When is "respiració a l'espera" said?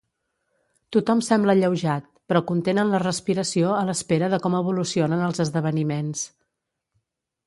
3.03-4.31